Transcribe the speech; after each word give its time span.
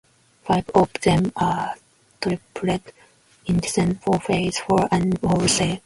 Five 0.45 0.67
of 0.73 0.91
them 1.03 1.31
are: 1.35 1.75
"triplet", 2.21 2.81
"indecent", 3.45 4.01
"four-face-four", 4.01 4.87
and 4.91 5.15
"whole-set". 5.19 5.79